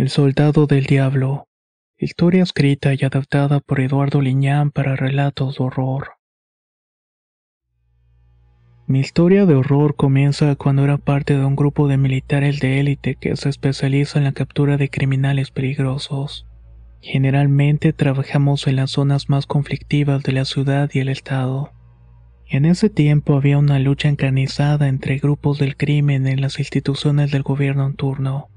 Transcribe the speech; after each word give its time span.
El 0.00 0.08
Soldado 0.08 0.66
del 0.66 0.84
Diablo. 0.86 1.46
Historia 1.98 2.42
escrita 2.42 2.94
y 2.94 3.04
adaptada 3.04 3.60
por 3.60 3.80
Eduardo 3.80 4.22
Liñán 4.22 4.70
para 4.70 4.96
relatos 4.96 5.58
de 5.58 5.64
horror. 5.64 6.12
Mi 8.86 9.00
historia 9.00 9.44
de 9.44 9.56
horror 9.56 9.96
comienza 9.96 10.56
cuando 10.56 10.84
era 10.84 10.96
parte 10.96 11.36
de 11.36 11.44
un 11.44 11.54
grupo 11.54 11.86
de 11.86 11.98
militares 11.98 12.60
de 12.60 12.80
élite 12.80 13.16
que 13.16 13.36
se 13.36 13.50
especializa 13.50 14.18
en 14.18 14.24
la 14.24 14.32
captura 14.32 14.78
de 14.78 14.88
criminales 14.88 15.50
peligrosos. 15.50 16.46
Generalmente 17.02 17.92
trabajamos 17.92 18.66
en 18.68 18.76
las 18.76 18.92
zonas 18.92 19.28
más 19.28 19.44
conflictivas 19.44 20.22
de 20.22 20.32
la 20.32 20.46
ciudad 20.46 20.88
y 20.94 21.00
el 21.00 21.10
estado. 21.10 21.72
En 22.46 22.64
ese 22.64 22.88
tiempo 22.88 23.36
había 23.36 23.58
una 23.58 23.78
lucha 23.78 24.08
encarnizada 24.08 24.88
entre 24.88 25.18
grupos 25.18 25.58
del 25.58 25.76
crimen 25.76 26.26
en 26.26 26.40
las 26.40 26.58
instituciones 26.58 27.30
del 27.32 27.42
gobierno 27.42 27.84
en 27.84 27.96
turno. 27.96 28.48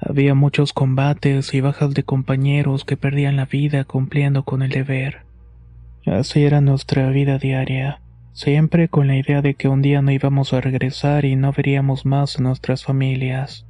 Había 0.00 0.34
muchos 0.34 0.72
combates 0.72 1.52
y 1.52 1.60
bajas 1.60 1.92
de 1.92 2.04
compañeros 2.04 2.84
que 2.84 2.96
perdían 2.96 3.36
la 3.36 3.44
vida 3.44 3.84
cumpliendo 3.84 4.44
con 4.44 4.62
el 4.62 4.70
deber. 4.70 5.18
Así 6.06 6.42
era 6.42 6.62
nuestra 6.62 7.10
vida 7.10 7.36
diaria, 7.38 8.00
siempre 8.32 8.88
con 8.88 9.08
la 9.08 9.16
idea 9.16 9.42
de 9.42 9.54
que 9.54 9.68
un 9.68 9.82
día 9.82 10.00
no 10.00 10.10
íbamos 10.10 10.54
a 10.54 10.62
regresar 10.62 11.26
y 11.26 11.36
no 11.36 11.52
veríamos 11.52 12.06
más 12.06 12.38
a 12.38 12.42
nuestras 12.42 12.84
familias. 12.84 13.66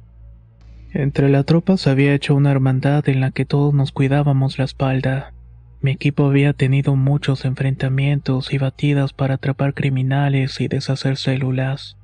Entre 0.93 1.27
la 1.27 1.43
tropa 1.43 1.75
se 1.75 1.89
había 1.89 2.13
hecho 2.13 2.33
una 2.33 2.51
hermandad 2.51 3.07
en 3.09 3.19
la 3.19 3.31
que 3.31 3.45
todos 3.45 3.73
nos 3.73 3.91
cuidábamos 3.91 4.57
la 4.57 4.65
espalda. 4.65 5.33
Mi 5.81 5.91
equipo 5.91 6.25
había 6.25 6.53
tenido 6.53 6.95
muchos 6.95 7.43
enfrentamientos 7.43 8.53
y 8.53 8.57
batidas 8.57 9.11
para 9.11 9.35
atrapar 9.35 9.73
criminales 9.73 10.61
y 10.61 10.69
deshacer 10.69 11.17
células. 11.17 11.97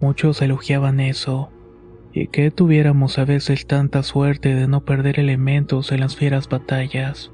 Muchos 0.00 0.42
elogiaban 0.42 1.00
eso 1.00 1.50
y 2.12 2.26
que 2.26 2.50
tuviéramos 2.50 3.18
a 3.18 3.24
veces 3.24 3.66
tanta 3.66 4.02
suerte 4.02 4.54
de 4.54 4.68
no 4.68 4.84
perder 4.84 5.18
elementos 5.18 5.92
en 5.92 6.00
las 6.00 6.16
fieras 6.16 6.48
batallas. 6.48 7.32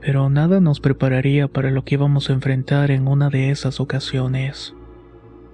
Pero 0.00 0.30
nada 0.30 0.60
nos 0.60 0.80
prepararía 0.80 1.48
para 1.48 1.70
lo 1.70 1.84
que 1.84 1.96
íbamos 1.96 2.30
a 2.30 2.34
enfrentar 2.34 2.90
en 2.90 3.08
una 3.08 3.28
de 3.30 3.50
esas 3.50 3.80
ocasiones. 3.80 4.74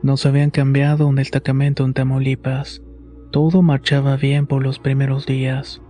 Nos 0.03 0.27
habían 0.27 0.51
cambiado 0.51 1.07
un 1.07 1.17
destacamento 1.17 1.85
en 1.85 1.95
Tamaulipas. 1.95 2.83
Todo 3.31 3.63
marchaba 3.63 4.17
bien 4.17 4.47
por 4.47 4.63
los 4.63 4.79
primeros 4.79 5.25
días. 5.25 5.81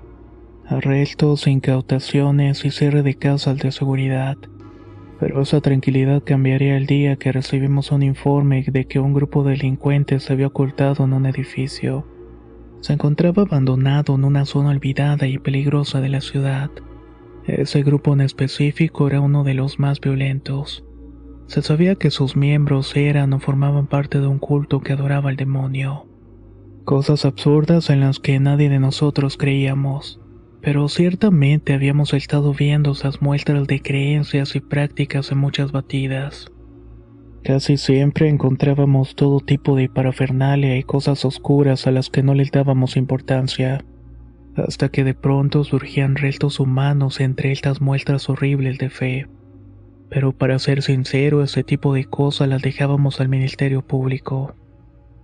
Arrestos, 0.67 1.47
incautaciones 1.47 2.65
y 2.65 2.71
cierre 2.71 3.03
de 3.03 3.15
casas 3.15 3.59
de 3.59 3.73
seguridad. 3.73 4.37
Pero 5.19 5.43
esa 5.43 5.61
tranquilidad 5.61 6.23
cambiaría 6.25 6.77
el 6.77 6.87
día 6.87 7.17
que 7.17 7.33
recibimos 7.33 7.91
un 7.91 8.03
informe 8.03 8.65
de 8.71 8.87
que 8.87 9.01
un 9.01 9.13
grupo 9.13 9.43
de 9.43 9.53
delincuentes 9.53 10.25
se 10.25 10.33
había 10.33 10.47
ocultado 10.47 11.05
en 11.05 11.13
un 11.13 11.27
edificio 11.27 12.07
se 12.81 12.95
encontraba 12.95 13.43
abandonado 13.43 14.15
en 14.15 14.25
una 14.25 14.45
zona 14.47 14.71
olvidada 14.71 15.27
y 15.27 15.39
peligrosa 15.39 16.01
de 16.01 16.09
la 16.09 16.21
ciudad. 16.21 16.71
Ese 17.47 17.83
grupo 17.83 18.13
en 18.13 18.21
específico 18.21 19.09
era 19.09 19.21
uno 19.21 19.45
de 19.45 19.55
los 19.55 19.79
más 19.79 20.01
violentos. 20.01 20.85
Se 21.47 21.63
sabía 21.63 21.97
que 21.97 22.11
sus 22.11 22.37
miembros 22.37 22.95
eran 22.97 23.33
o 23.33 23.41
formaban 23.41 23.87
parte 23.87 24.21
de 24.21 24.27
un 24.27 24.39
culto 24.39 24.81
que 24.81 24.93
adoraba 24.93 25.31
al 25.31 25.37
demonio. 25.37 26.07
Cosas 26.85 27.25
absurdas 27.25 27.91
en 27.91 28.01
las 28.01 28.21
que 28.21 28.39
nadie 28.41 28.69
de 28.69 28.79
nosotros 28.79 29.37
creíamos, 29.37 30.21
pero 30.63 30.89
ciertamente 30.89 31.75
habíamos 31.75 32.15
estado 32.15 32.55
viendo 32.55 32.93
esas 32.93 33.21
muestras 33.21 33.67
de 33.67 33.81
creencias 33.83 34.55
y 34.57 34.61
prácticas 34.61 35.33
en 35.33 35.39
muchas 35.39 35.73
batidas. 35.73 36.51
Casi 37.43 37.79
siempre 37.79 38.29
encontrábamos 38.29 39.15
todo 39.15 39.41
tipo 39.41 39.75
de 39.75 39.89
parafernalia 39.89 40.77
y 40.77 40.83
cosas 40.83 41.25
oscuras 41.25 41.87
a 41.87 41.91
las 41.91 42.11
que 42.11 42.23
no 42.23 42.35
les 42.35 42.51
dábamos 42.51 42.97
importancia, 42.97 43.83
hasta 44.57 44.91
que 44.91 45.05
de 45.05 45.15
pronto 45.15 45.65
surgían 45.65 46.17
restos 46.17 46.61
humanos 46.61 47.19
entre 47.21 47.51
estas 47.51 47.81
muestras 47.81 48.29
horribles 48.29 48.79
de 48.79 48.91
fe. 48.91 49.27
Pero 50.11 50.33
para 50.33 50.59
ser 50.59 50.83
sincero, 50.83 51.43
ese 51.43 51.65
tipo 51.65 51.95
de 51.95 52.05
cosas 52.05 52.49
las 52.49 52.61
dejábamos 52.61 53.21
al 53.21 53.29
Ministerio 53.29 53.87
Público. 53.87 54.55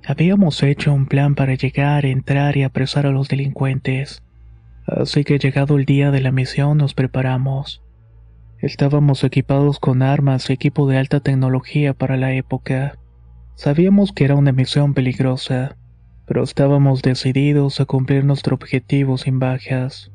Habíamos 0.06 0.62
hecho 0.62 0.94
un 0.94 1.06
plan 1.06 1.34
para 1.34 1.54
llegar, 1.54 2.06
entrar 2.06 2.56
y 2.56 2.62
apresar 2.62 3.06
a 3.06 3.10
los 3.10 3.28
delincuentes. 3.28 4.22
Así 4.86 5.24
que 5.24 5.38
llegado 5.38 5.76
el 5.76 5.84
día 5.84 6.12
de 6.12 6.20
la 6.20 6.30
misión 6.30 6.78
nos 6.78 6.94
preparamos. 6.94 7.82
Estábamos 8.60 9.22
equipados 9.22 9.78
con 9.78 10.02
armas 10.02 10.48
y 10.48 10.54
equipo 10.54 10.88
de 10.88 10.96
alta 10.96 11.20
tecnología 11.20 11.92
para 11.92 12.16
la 12.16 12.32
época. 12.32 12.98
Sabíamos 13.54 14.12
que 14.12 14.24
era 14.24 14.34
una 14.34 14.52
misión 14.52 14.94
peligrosa, 14.94 15.76
pero 16.26 16.42
estábamos 16.42 17.02
decididos 17.02 17.80
a 17.80 17.84
cumplir 17.84 18.24
nuestro 18.24 18.54
objetivo 18.54 19.18
sin 19.18 19.38
bajas. 19.38 20.10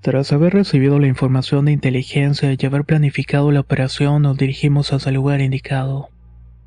Tras 0.00 0.32
haber 0.32 0.54
recibido 0.54 0.98
la 0.98 1.08
información 1.08 1.66
de 1.66 1.72
inteligencia 1.72 2.56
y 2.58 2.66
haber 2.66 2.84
planificado 2.84 3.52
la 3.52 3.60
operación, 3.60 4.22
nos 4.22 4.38
dirigimos 4.38 4.92
hacia 4.92 5.10
el 5.10 5.16
lugar 5.16 5.42
indicado. 5.42 6.08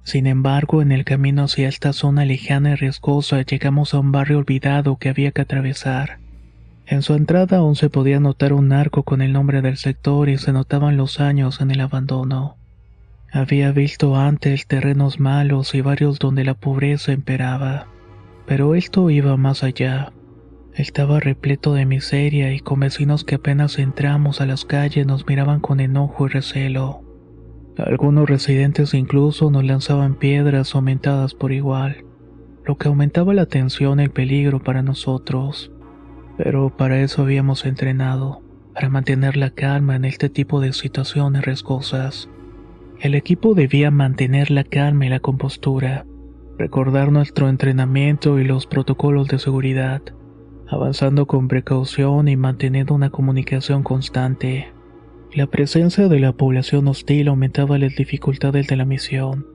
Sin 0.03 0.27
embargo, 0.27 0.83
en 0.83 0.91
el 0.91 1.03
camino 1.03 1.43
hacia 1.43 1.67
esta 1.67 1.93
zona 1.93 2.25
lejana 2.25 2.71
y 2.71 2.75
riesgosa 2.75 3.41
llegamos 3.41 3.93
a 3.93 3.99
un 3.99 4.11
barrio 4.11 4.37
olvidado 4.37 4.97
que 4.97 5.09
había 5.09 5.31
que 5.31 5.41
atravesar. 5.41 6.20
En 6.91 7.03
su 7.03 7.13
entrada 7.13 7.59
aún 7.59 7.77
se 7.77 7.89
podía 7.89 8.19
notar 8.19 8.51
un 8.51 8.73
arco 8.73 9.03
con 9.03 9.21
el 9.21 9.31
nombre 9.31 9.61
del 9.61 9.77
sector 9.77 10.27
y 10.27 10.37
se 10.37 10.51
notaban 10.51 10.97
los 10.97 11.21
años 11.21 11.61
en 11.61 11.71
el 11.71 11.79
abandono. 11.79 12.57
Había 13.31 13.71
visto 13.71 14.17
antes 14.17 14.67
terrenos 14.67 15.17
malos 15.17 15.73
y 15.73 15.79
varios 15.79 16.19
donde 16.19 16.43
la 16.43 16.53
pobreza 16.53 17.13
imperaba, 17.13 17.87
pero 18.45 18.75
esto 18.75 19.09
iba 19.09 19.37
más 19.37 19.63
allá. 19.63 20.11
Estaba 20.73 21.21
repleto 21.21 21.73
de 21.75 21.85
miseria 21.85 22.53
y 22.53 22.59
con 22.59 22.81
vecinos 22.81 23.23
que 23.23 23.35
apenas 23.35 23.79
entramos 23.79 24.41
a 24.41 24.45
las 24.45 24.65
calles 24.65 25.07
nos 25.07 25.25
miraban 25.25 25.61
con 25.61 25.79
enojo 25.79 26.25
y 26.25 26.29
recelo. 26.31 27.03
Algunos 27.77 28.29
residentes 28.29 28.93
incluso 28.93 29.49
nos 29.49 29.63
lanzaban 29.63 30.15
piedras 30.15 30.75
aumentadas 30.75 31.35
por 31.35 31.53
igual, 31.53 32.03
lo 32.65 32.77
que 32.77 32.89
aumentaba 32.89 33.33
la 33.33 33.45
tensión 33.45 34.01
y 34.01 34.03
el 34.03 34.11
peligro 34.11 34.61
para 34.61 34.81
nosotros 34.81 35.71
pero 36.43 36.75
para 36.75 36.99
eso 37.01 37.21
habíamos 37.21 37.67
entrenado, 37.67 38.41
para 38.73 38.89
mantener 38.89 39.37
la 39.37 39.51
calma 39.51 39.95
en 39.95 40.05
este 40.05 40.27
tipo 40.27 40.59
de 40.59 40.73
situaciones 40.73 41.45
riesgosas. 41.45 42.29
El 42.99 43.13
equipo 43.13 43.53
debía 43.53 43.91
mantener 43.91 44.49
la 44.49 44.63
calma 44.63 45.05
y 45.05 45.09
la 45.09 45.19
compostura, 45.19 46.07
recordar 46.57 47.11
nuestro 47.11 47.47
entrenamiento 47.47 48.39
y 48.39 48.43
los 48.43 48.65
protocolos 48.65 49.27
de 49.27 49.37
seguridad, 49.37 50.01
avanzando 50.67 51.27
con 51.27 51.47
precaución 51.47 52.27
y 52.27 52.35
manteniendo 52.37 52.95
una 52.95 53.11
comunicación 53.11 53.83
constante. 53.83 54.73
La 55.35 55.45
presencia 55.45 56.07
de 56.07 56.19
la 56.19 56.33
población 56.33 56.87
hostil 56.87 57.27
aumentaba 57.27 57.77
las 57.77 57.95
dificultades 57.95 58.65
de 58.65 58.77
la 58.77 58.85
misión 58.85 59.45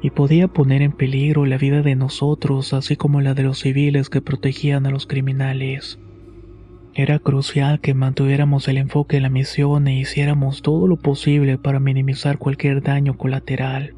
y 0.00 0.10
podía 0.10 0.46
poner 0.46 0.80
en 0.82 0.92
peligro 0.92 1.44
la 1.44 1.58
vida 1.58 1.82
de 1.82 1.96
nosotros 1.96 2.72
así 2.72 2.94
como 2.94 3.20
la 3.20 3.34
de 3.34 3.42
los 3.42 3.58
civiles 3.58 4.08
que 4.10 4.22
protegían 4.22 4.86
a 4.86 4.90
los 4.90 5.08
criminales. 5.08 5.98
Era 6.94 7.20
crucial 7.20 7.80
que 7.80 7.94
mantuviéramos 7.94 8.66
el 8.66 8.76
enfoque 8.76 9.16
en 9.16 9.22
la 9.22 9.30
misión 9.30 9.86
e 9.86 9.98
hiciéramos 9.98 10.60
todo 10.62 10.88
lo 10.88 10.96
posible 10.96 11.56
para 11.56 11.78
minimizar 11.78 12.38
cualquier 12.38 12.82
daño 12.82 13.16
colateral. 13.16 13.94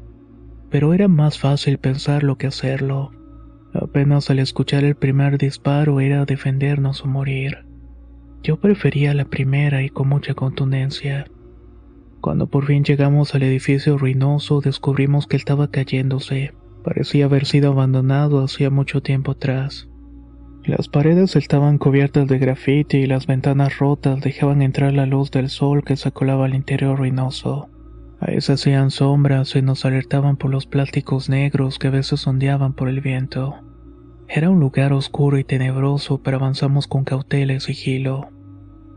Pero 0.69 0.93
era 0.93 1.07
más 1.07 1.39
fácil 1.39 1.79
pensarlo 1.79 2.37
que 2.37 2.47
hacerlo. 2.47 3.11
Apenas 3.73 4.29
al 4.29 4.37
escuchar 4.37 4.83
el 4.83 4.95
primer 4.95 5.39
disparo 5.39 5.99
era 5.99 6.25
defendernos 6.25 7.03
o 7.03 7.07
morir. 7.07 7.65
Yo 8.43 8.57
prefería 8.59 9.15
la 9.15 9.25
primera 9.25 9.81
y 9.81 9.89
con 9.89 10.07
mucha 10.07 10.35
contundencia. 10.35 11.25
Cuando 12.21 12.47
por 12.47 12.65
fin 12.65 12.83
llegamos 12.83 13.33
al 13.33 13.43
edificio 13.43 13.97
ruinoso 13.97 14.61
descubrimos 14.61 15.25
que 15.25 15.37
estaba 15.37 15.71
cayéndose. 15.71 16.53
Parecía 16.83 17.25
haber 17.25 17.45
sido 17.45 17.71
abandonado 17.71 18.43
hacía 18.43 18.69
mucho 18.69 19.01
tiempo 19.01 19.31
atrás. 19.31 19.89
Las 20.65 20.87
paredes 20.87 21.35
estaban 21.35 21.77
cubiertas 21.77 22.25
de 22.29 22.39
grafiti 22.39 22.99
y 22.99 23.05
las 23.05 23.27
ventanas 23.27 23.79
rotas 23.79 24.21
dejaban 24.21 24.61
entrar 24.61 24.93
la 24.93 25.05
luz 25.05 25.29
del 25.29 25.49
sol 25.49 25.83
que 25.83 25.97
se 25.97 26.13
colaba 26.13 26.45
al 26.45 26.55
interior 26.55 26.97
ruinoso. 26.97 27.69
A 28.21 28.27
veces 28.27 28.61
hacían 28.61 28.89
sombras 28.89 29.53
y 29.57 29.61
nos 29.61 29.83
alertaban 29.83 30.37
por 30.37 30.51
los 30.51 30.65
plásticos 30.65 31.27
negros 31.27 31.79
que 31.79 31.87
a 31.87 31.91
veces 31.91 32.25
ondeaban 32.25 32.71
por 32.71 32.87
el 32.87 33.01
viento. 33.01 33.55
Era 34.29 34.49
un 34.49 34.61
lugar 34.61 34.93
oscuro 34.93 35.37
y 35.37 35.43
tenebroso, 35.43 36.21
pero 36.23 36.37
avanzamos 36.37 36.87
con 36.87 37.03
cautela 37.03 37.51
y 37.51 37.59
sigilo. 37.59 38.29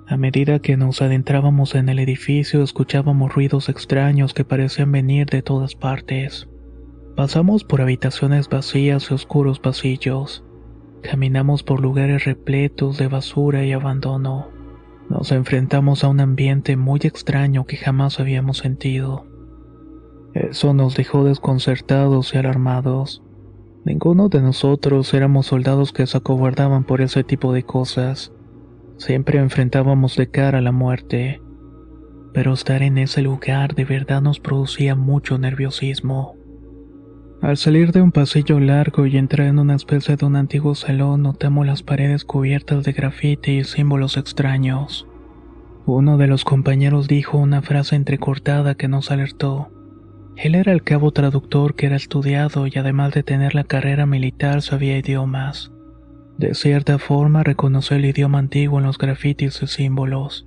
A 0.06 0.16
medida 0.16 0.60
que 0.60 0.76
nos 0.76 1.02
adentrábamos 1.02 1.74
en 1.74 1.88
el 1.88 1.98
edificio, 1.98 2.62
escuchábamos 2.62 3.34
ruidos 3.34 3.68
extraños 3.68 4.34
que 4.34 4.44
parecían 4.44 4.92
venir 4.92 5.26
de 5.26 5.42
todas 5.42 5.74
partes. 5.74 6.48
Pasamos 7.16 7.64
por 7.64 7.80
habitaciones 7.80 8.48
vacías 8.48 9.10
y 9.10 9.14
oscuros 9.14 9.58
pasillos. 9.58 10.44
Caminamos 11.08 11.62
por 11.62 11.80
lugares 11.80 12.24
repletos 12.24 12.98
de 12.98 13.06
basura 13.06 13.64
y 13.64 13.70
abandono. 13.70 14.48
Nos 15.08 15.30
enfrentamos 15.30 16.02
a 16.02 16.08
un 16.08 16.18
ambiente 16.18 16.76
muy 16.76 16.98
extraño 17.04 17.64
que 17.64 17.76
jamás 17.76 18.18
habíamos 18.18 18.58
sentido. 18.58 19.24
Eso 20.34 20.74
nos 20.74 20.96
dejó 20.96 21.22
desconcertados 21.22 22.34
y 22.34 22.38
alarmados. 22.38 23.22
Ninguno 23.84 24.28
de 24.28 24.42
nosotros 24.42 25.14
éramos 25.14 25.46
soldados 25.46 25.92
que 25.92 26.08
se 26.08 26.18
acobardaban 26.18 26.82
por 26.82 27.00
ese 27.00 27.22
tipo 27.22 27.52
de 27.52 27.62
cosas. 27.62 28.32
Siempre 28.96 29.38
enfrentábamos 29.38 30.16
de 30.16 30.28
cara 30.28 30.58
a 30.58 30.62
la 30.62 30.72
muerte. 30.72 31.40
Pero 32.34 32.52
estar 32.52 32.82
en 32.82 32.98
ese 32.98 33.22
lugar 33.22 33.76
de 33.76 33.84
verdad 33.84 34.22
nos 34.22 34.40
producía 34.40 34.96
mucho 34.96 35.38
nerviosismo. 35.38 36.34
Al 37.42 37.58
salir 37.58 37.92
de 37.92 38.00
un 38.00 38.12
pasillo 38.12 38.58
largo 38.60 39.04
y 39.06 39.18
entrar 39.18 39.46
en 39.46 39.58
una 39.58 39.74
especie 39.74 40.16
de 40.16 40.24
un 40.24 40.36
antiguo 40.36 40.74
salón, 40.74 41.22
notamos 41.22 41.66
las 41.66 41.82
paredes 41.82 42.24
cubiertas 42.24 42.82
de 42.84 42.92
grafiti 42.92 43.58
y 43.58 43.64
símbolos 43.64 44.16
extraños. 44.16 45.06
Uno 45.84 46.16
de 46.16 46.28
los 46.28 46.44
compañeros 46.44 47.08
dijo 47.08 47.36
una 47.36 47.60
frase 47.60 47.94
entrecortada 47.94 48.74
que 48.74 48.88
nos 48.88 49.10
alertó. 49.10 49.70
Él 50.36 50.54
era 50.54 50.72
el 50.72 50.82
cabo 50.82 51.12
traductor 51.12 51.76
que 51.76 51.86
era 51.86 51.96
estudiado 51.96 52.66
y 52.66 52.72
además 52.76 53.12
de 53.12 53.22
tener 53.22 53.54
la 53.54 53.64
carrera 53.64 54.06
militar 54.06 54.62
sabía 54.62 54.98
idiomas. 54.98 55.72
De 56.38 56.54
cierta 56.54 56.98
forma 56.98 57.42
reconoció 57.42 57.96
el 57.96 58.06
idioma 58.06 58.38
antiguo 58.38 58.78
en 58.78 58.86
los 58.86 58.98
grafitis 58.98 59.62
y 59.62 59.66
símbolos, 59.66 60.46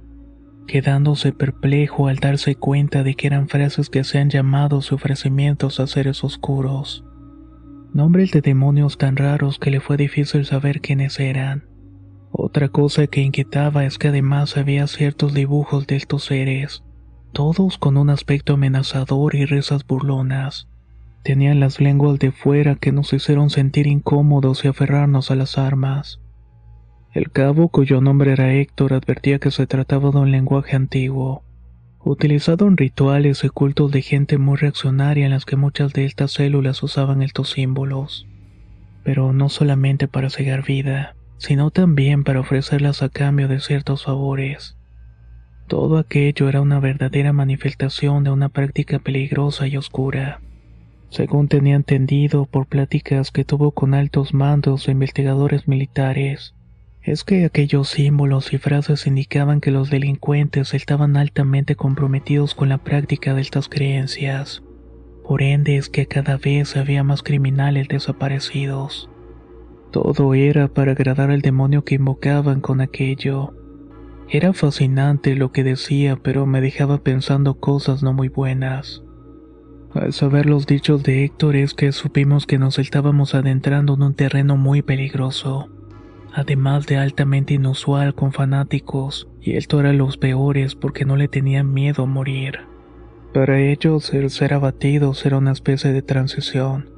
quedándose 0.70 1.32
perplejo 1.32 2.08
al 2.08 2.18
darse 2.18 2.54
cuenta 2.56 3.02
de 3.02 3.16
que 3.16 3.26
eran 3.26 3.50
frases 3.50 3.90
que 3.90 4.02
hacían 4.02 4.30
llamados 4.30 4.92
y 4.92 4.96
ofrecimientos 4.96 5.80
a 5.80 5.88
seres 5.88 6.24
oscuros. 6.24 7.04
Nombres 7.92 8.30
de 8.32 8.42
demonios 8.42 9.00
tan 9.00 9.18
raros 9.18 9.58
que 9.58 9.72
le 9.72 9.80
fue 9.80 9.98
difícil 9.98 10.46
saber 10.46 10.80
quiénes 10.80 11.20
eran. 11.20 11.66
Otra 12.32 12.70
cosa 12.70 13.08
que 13.08 13.22
inquietaba 13.22 13.84
es 13.86 13.98
que 13.98 14.10
además 14.10 14.58
había 14.58 14.86
ciertos 14.86 15.34
dibujos 15.34 15.88
de 15.88 15.96
estos 15.96 16.26
seres, 16.26 16.84
todos 17.34 17.80
con 17.80 17.98
un 17.98 18.12
aspecto 18.12 18.54
amenazador 18.54 19.34
y 19.34 19.46
risas 19.46 19.88
burlonas. 19.88 20.68
Tenían 21.24 21.60
las 21.60 21.82
lenguas 21.82 22.20
de 22.20 22.32
fuera 22.32 22.76
que 22.76 22.92
nos 22.92 23.12
hicieron 23.12 23.50
sentir 23.50 23.88
incómodos 23.88 24.64
y 24.64 24.68
aferrarnos 24.68 25.32
a 25.32 25.36
las 25.36 25.58
armas. 25.58 26.22
El 27.14 27.32
cabo, 27.32 27.70
cuyo 27.70 28.02
nombre 28.02 28.34
era 28.34 28.54
Héctor, 28.54 28.94
advertía 28.94 29.40
que 29.40 29.50
se 29.50 29.66
trataba 29.66 30.12
de 30.12 30.20
un 30.20 30.32
lenguaje 30.32 30.76
antiguo, 30.76 31.44
utilizado 32.04 32.68
en 32.68 32.78
rituales 32.78 33.44
y 33.44 33.50
cultos 33.50 33.92
de 33.92 34.04
gente 34.04 34.38
muy 34.38 34.58
reaccionaria 34.58 35.26
en 35.26 35.32
las 35.32 35.46
que 35.46 35.56
muchas 35.56 35.92
de 35.94 36.06
estas 36.06 36.34
células 36.34 36.84
usaban 36.84 37.24
estos 37.24 37.50
símbolos. 37.50 38.28
Pero 39.04 39.34
no 39.34 39.50
solamente 39.50 40.08
para 40.08 40.30
cegar 40.30 40.64
vida, 40.64 41.16
sino 41.38 41.72
también 41.72 42.24
para 42.24 42.42
ofrecerlas 42.42 43.02
a 43.02 43.10
cambio 43.10 43.48
de 43.48 43.60
ciertos 43.60 44.04
favores. 44.04 44.78
Todo 45.68 45.98
aquello 45.98 46.48
era 46.48 46.62
una 46.62 46.80
verdadera 46.80 47.34
manifestación 47.34 48.24
de 48.24 48.30
una 48.30 48.50
práctica 48.50 49.00
peligrosa 49.00 49.68
y 49.68 49.78
oscura 49.78 50.42
según 51.10 51.48
tenía 51.48 51.76
entendido 51.76 52.46
por 52.46 52.68
pláticas 52.68 53.32
que 53.32 53.44
tuvo 53.44 53.72
con 53.72 53.94
altos 53.94 54.34
mandos 54.34 54.88
e 54.88 54.92
investigadores 54.92 55.68
militares, 55.68 56.54
es 57.02 57.24
que 57.24 57.46
aquellos 57.46 57.90
símbolos 57.90 58.54
y 58.54 58.58
frases 58.58 59.08
indicaban 59.08 59.62
que 59.62 59.72
los 59.72 59.90
delincuentes 59.90 60.74
estaban 60.74 61.16
altamente 61.18 61.76
comprometidos 61.76 62.56
con 62.56 62.70
la 62.70 62.78
práctica 62.78 63.34
de 63.34 63.42
estas 63.42 63.70
creencias. 63.70 64.64
Por 65.26 65.42
ende 65.42 65.78
es 65.78 65.90
que 65.90 66.08
cada 66.08 66.38
vez 66.38 66.76
había 66.76 67.04
más 67.04 67.24
criminales 67.24 67.88
desaparecidos. 67.88 69.10
Todo 69.92 70.34
era 70.34 70.68
para 70.68 70.92
agradar 70.92 71.32
al 71.32 71.42
demonio 71.42 71.84
que 71.84 71.96
invocaban 71.96 72.62
con 72.62 72.82
aquello. 72.82 73.54
Era 74.28 74.54
fascinante 74.54 75.36
lo 75.36 75.52
que 75.52 75.64
decía, 75.64 76.16
pero 76.16 76.46
me 76.46 76.62
dejaba 76.62 77.00
pensando 77.00 77.60
cosas 77.60 78.04
no 78.04 78.14
muy 78.14 78.28
buenas. 78.28 79.04
Al 79.94 80.14
saber 80.14 80.46
los 80.46 80.68
dichos 80.68 81.02
de 81.02 81.24
Héctor 81.24 81.56
es 81.56 81.74
que 81.74 81.92
supimos 81.92 82.46
que 82.46 82.60
nos 82.60 82.78
estábamos 82.78 83.34
adentrando 83.34 83.96
en 83.96 84.04
un 84.04 84.14
terreno 84.14 84.56
muy 84.56 84.84
peligroso, 84.84 85.70
además 86.34 86.86
de 86.88 86.98
altamente 86.98 87.54
inusual 87.54 88.16
con 88.16 88.32
fanáticos, 88.32 89.30
y 89.42 89.58
esto 89.58 89.80
era 89.80 89.94
los 89.94 90.18
peores 90.18 90.76
porque 90.76 91.06
no 91.06 91.16
le 91.16 91.28
tenían 91.28 91.74
miedo 91.74 92.04
a 92.04 92.08
morir. 92.08 92.60
Para 93.34 93.60
ellos 93.60 94.14
el 94.14 94.30
ser 94.30 94.54
abatidos 94.54 95.26
era 95.26 95.38
una 95.38 95.52
especie 95.52 95.94
de 95.94 96.02
transición, 96.02 96.90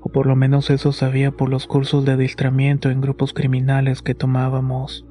o 0.00 0.10
por 0.10 0.26
lo 0.26 0.36
menos 0.36 0.70
eso 0.70 0.92
sabía 0.92 1.30
por 1.30 1.48
los 1.48 1.66
cursos 1.66 2.04
de 2.04 2.12
adiestramiento 2.12 2.90
en 2.90 3.00
grupos 3.00 3.32
criminales 3.32 4.02
que 4.02 4.14
tomábamos. 4.14 5.06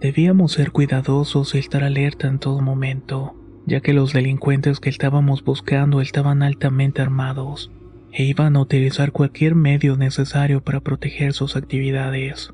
Debíamos 0.00 0.52
ser 0.52 0.72
cuidadosos 0.72 1.54
y 1.54 1.58
estar 1.58 1.84
alerta 1.84 2.28
en 2.28 2.38
todo 2.38 2.60
momento 2.60 3.34
ya 3.66 3.80
que 3.80 3.92
los 3.92 4.12
delincuentes 4.12 4.80
que 4.80 4.90
estábamos 4.90 5.44
buscando 5.44 6.00
estaban 6.00 6.42
altamente 6.42 7.02
armados 7.02 7.70
e 8.12 8.24
iban 8.24 8.56
a 8.56 8.60
utilizar 8.60 9.12
cualquier 9.12 9.54
medio 9.54 9.96
necesario 9.96 10.62
para 10.62 10.80
proteger 10.80 11.32
sus 11.32 11.54
actividades. 11.54 12.52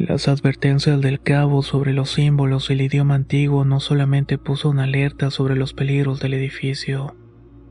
Las 0.00 0.28
advertencias 0.28 0.98
del 1.02 1.20
cabo 1.20 1.62
sobre 1.62 1.92
los 1.92 2.12
símbolos 2.12 2.70
y 2.70 2.72
el 2.72 2.80
idioma 2.80 3.16
antiguo 3.16 3.66
no 3.66 3.80
solamente 3.80 4.38
puso 4.38 4.70
una 4.70 4.84
alerta 4.84 5.30
sobre 5.30 5.56
los 5.56 5.74
peligros 5.74 6.20
del 6.20 6.32
edificio, 6.32 7.14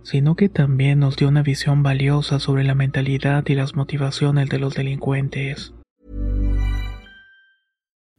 sino 0.03 0.35
que 0.35 0.47
también 0.47 0.99
nos 0.99 1.15
dio 1.15 1.27
una 1.27 1.41
visión 1.41 1.81
valiosa 1.81 2.39
sobre 2.39 2.63
la 2.63 2.75
mentalidad 2.75 3.43
y 3.47 3.55
las 3.55 3.73
motivaciones 3.73 4.47
de 4.49 4.59
los 4.59 4.75
delincuentes. 4.75 5.73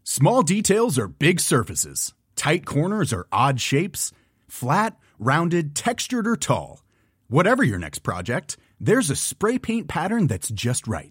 Small 0.02 0.42
details 0.42 0.98
are 0.98 1.06
big 1.06 1.38
surfaces. 1.38 2.12
Tight 2.34 2.66
corners 2.66 3.12
are 3.12 3.28
odd 3.30 3.60
shapes. 3.60 4.12
Flat, 4.48 4.96
rounded, 5.20 5.76
textured, 5.76 6.26
or 6.26 6.36
tall. 6.36 6.82
Whatever 7.28 7.62
your 7.62 7.78
next 7.78 8.00
project, 8.00 8.56
there's 8.80 9.08
a 9.08 9.14
spray 9.14 9.56
paint 9.60 9.86
pattern 9.86 10.26
that's 10.26 10.48
just 10.48 10.88
right. 10.88 11.10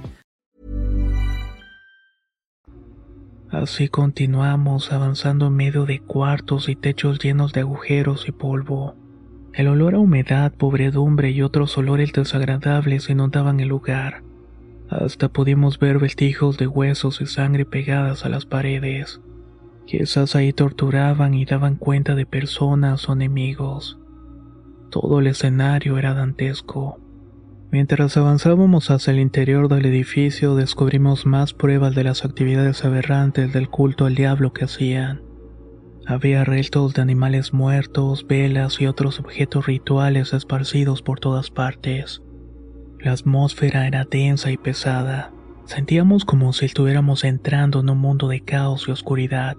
Así 3.51 3.89
continuamos 3.89 4.93
avanzando 4.93 5.47
en 5.47 5.55
medio 5.57 5.85
de 5.85 5.99
cuartos 5.99 6.69
y 6.69 6.77
techos 6.77 7.19
llenos 7.19 7.51
de 7.51 7.59
agujeros 7.59 8.29
y 8.29 8.31
polvo. 8.31 8.95
El 9.53 9.67
olor 9.67 9.95
a 9.95 9.99
humedad, 9.99 10.53
pobredumbre 10.53 11.31
y 11.31 11.41
otros 11.41 11.77
olores 11.77 12.13
desagradables 12.13 13.09
inundaban 13.09 13.59
el 13.59 13.67
lugar. 13.67 14.23
Hasta 14.89 15.27
pudimos 15.27 15.79
ver 15.79 15.99
vestigios 15.99 16.57
de 16.57 16.67
huesos 16.67 17.19
y 17.19 17.25
sangre 17.25 17.65
pegadas 17.65 18.25
a 18.25 18.29
las 18.29 18.45
paredes. 18.45 19.19
Quizás 19.85 20.37
ahí 20.37 20.53
torturaban 20.53 21.33
y 21.33 21.43
daban 21.43 21.75
cuenta 21.75 22.15
de 22.15 22.25
personas 22.25 23.09
o 23.09 23.13
enemigos. 23.13 23.99
Todo 24.89 25.19
el 25.19 25.27
escenario 25.27 25.97
era 25.97 26.13
dantesco. 26.13 27.00
Mientras 27.71 28.17
avanzábamos 28.17 28.91
hacia 28.91 29.11
el 29.11 29.19
interior 29.19 29.69
del 29.69 29.85
edificio 29.85 30.55
descubrimos 30.55 31.25
más 31.25 31.53
pruebas 31.53 31.95
de 31.95 32.03
las 32.03 32.25
actividades 32.25 32.83
aberrantes 32.83 33.53
del 33.53 33.69
culto 33.69 34.05
al 34.05 34.15
diablo 34.15 34.51
que 34.51 34.65
hacían. 34.65 35.21
Había 36.05 36.43
restos 36.43 36.93
de 36.93 37.01
animales 37.01 37.53
muertos, 37.53 38.27
velas 38.27 38.81
y 38.81 38.87
otros 38.87 39.21
objetos 39.21 39.67
rituales 39.67 40.33
esparcidos 40.33 41.01
por 41.01 41.21
todas 41.21 41.49
partes. 41.49 42.21
La 42.99 43.13
atmósfera 43.13 43.87
era 43.87 44.03
densa 44.03 44.51
y 44.51 44.57
pesada. 44.57 45.31
Sentíamos 45.63 46.25
como 46.25 46.51
si 46.51 46.65
estuviéramos 46.65 47.23
entrando 47.23 47.79
en 47.79 47.89
un 47.89 47.99
mundo 47.99 48.27
de 48.27 48.41
caos 48.41 48.85
y 48.89 48.91
oscuridad. 48.91 49.55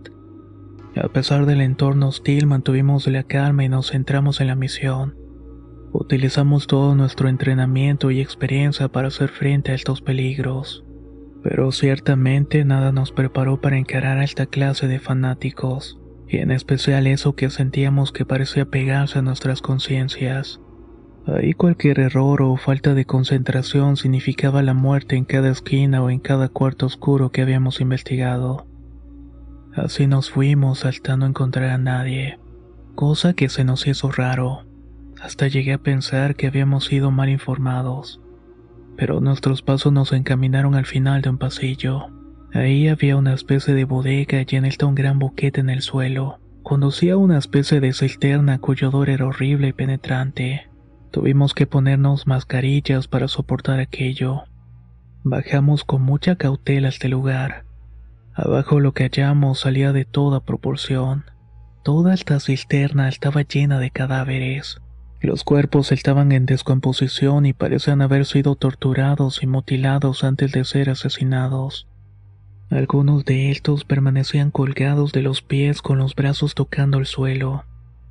A 1.03 1.09
pesar 1.09 1.47
del 1.47 1.63
entorno 1.63 2.09
hostil, 2.09 2.47
mantuvimos 2.47 3.07
la 3.07 3.23
calma 3.23 3.65
y 3.65 3.71
nos 3.71 3.91
centramos 3.91 4.43
en 4.43 4.49
la 4.49 4.55
misión. 4.55 5.22
Utilizamos 5.93 6.67
todo 6.67 6.95
nuestro 6.95 7.29
entrenamiento 7.29 8.11
y 8.11 8.21
experiencia 8.21 8.89
para 8.89 9.09
hacer 9.09 9.29
frente 9.29 9.73
a 9.73 9.75
estos 9.75 10.01
peligros. 10.01 10.85
Pero 11.43 11.71
ciertamente 11.71 12.65
nada 12.65 12.93
nos 12.93 13.13
preparó 13.13 13.61
para 13.61 13.77
encarar 13.77 14.19
a 14.19 14.25
esta 14.25 14.47
clase 14.47 14.89
de 14.89 15.01
fanáticos, 15.01 15.99
y 16.27 16.39
en 16.39 16.51
especial 16.51 17.07
eso 17.07 17.35
que 17.35 17.51
sentíamos 17.51 18.11
que 18.11 18.25
parecía 18.25 18.65
pegarse 18.65 19.19
a 19.19 19.23
nuestras 19.23 19.61
conciencias. 19.61 20.61
Ahí 21.27 21.53
cualquier 21.53 22.01
error 22.01 22.41
o 22.41 22.57
falta 22.57 22.95
de 22.95 23.05
concentración 23.05 23.97
significaba 23.97 24.63
la 24.63 24.75
muerte 24.75 25.17
en 25.17 25.25
cada 25.25 25.51
esquina 25.51 26.03
o 26.03 26.11
en 26.11 26.21
cada 26.21 26.49
cuarto 26.49 26.87
oscuro 26.87 27.31
que 27.31 27.43
habíamos 27.43 27.81
investigado. 27.81 28.67
Así 29.75 30.07
nos 30.07 30.31
fuimos 30.31 30.81
saltando 30.81 31.27
a 31.27 31.29
encontrar 31.29 31.71
a 31.71 31.79
nadie, 31.79 32.39
cosa 32.95 33.35
que 33.35 33.49
se 33.49 33.65
nos 33.65 33.87
hizo 33.87 34.11
raro. 34.11 34.72
Hasta 35.23 35.47
llegué 35.47 35.73
a 35.73 35.79
pensar 35.79 36.35
que 36.35 36.49
habíamos 36.49 36.87
sido 36.87 37.13
mal 37.13 37.29
informados. 37.29 38.21
Pero 38.97 39.21
nuestros 39.21 39.63
pasos 39.63 39.93
nos 39.93 40.13
encaminaron 40.13 40.75
al 40.75 40.85
final 40.85 41.23
de 41.23 41.31
un 41.31 41.39
pasillo. 41.39 42.09
Ahí 42.53 42.89
había 42.89 43.17
una 43.17 43.33
especie 43.33 43.73
de 43.73 43.85
bodega 43.85 44.45
y 44.47 44.57
en 44.57 44.65
él 44.65 44.75
un 44.83 44.97
gran 44.97 45.21
boquete 45.21 45.61
en 45.61 45.71
el 45.71 45.81
suelo. 45.81 46.41
Conducía 46.65 47.17
una 47.17 47.39
especie 47.39 47.79
de 47.79 47.93
cisterna 47.93 48.59
cuyo 48.59 48.89
odor 48.89 49.11
era 49.11 49.27
horrible 49.27 49.69
y 49.69 49.73
penetrante. 49.73 50.69
Tuvimos 51.13 51.55
que 51.55 51.69
ponernos 51.69 52.27
mascarillas 52.27 53.07
para 53.07 53.29
soportar 53.29 53.79
aquello. 53.79 54.43
Bajamos 55.23 55.85
con 55.85 56.03
mucha 56.03 56.35
cautela 56.35 56.89
a 56.89 56.91
este 56.91 57.09
lugar. 57.09 57.65
Abajo 58.35 58.81
lo 58.81 58.93
que 58.93 59.05
hallamos 59.05 59.61
salía 59.61 59.93
de 59.93 60.05
toda 60.05 60.41
proporción. 60.41 61.27
Toda 61.85 62.13
esta 62.13 62.41
cisterna 62.41 63.09
estaba 63.09 63.43
llena 63.43 63.79
de 63.79 63.93
cadáveres. 63.93 64.82
Los 65.23 65.45
cuerpos 65.45 65.93
estaban 65.93 66.33
en 66.33 66.47
descomposición 66.47 67.47
y 67.47 67.53
parecían 67.53 68.03
haber 68.03 68.27
sido 68.27 68.57
torturados 68.57 69.45
y 69.45 69.47
mutilados 69.47 70.25
antes 70.25 70.51
de 70.51 70.65
ser 70.65 70.91
asesinados. 70.91 71.87
Algunos 72.71 73.25
de 73.25 73.53
estos 73.53 73.85
permanecían 73.85 74.51
colgados 74.51 75.13
de 75.13 75.23
los 75.23 75.41
pies 75.41 75.81
con 75.81 75.99
los 75.99 76.17
brazos 76.17 76.57
tocando 76.57 76.99
el 76.99 77.07
suelo. 77.07 77.65